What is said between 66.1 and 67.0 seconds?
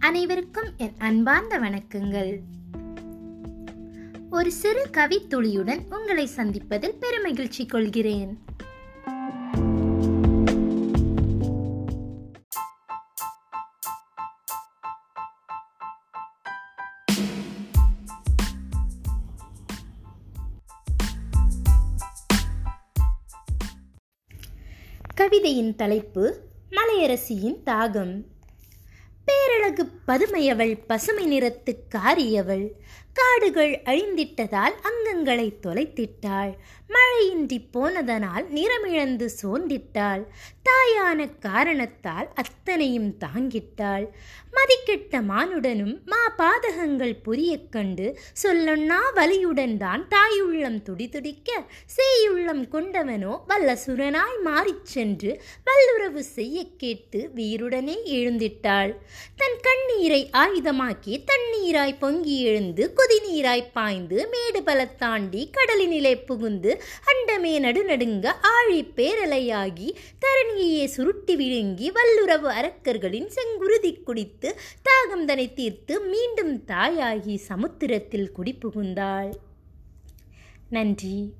புகுந்து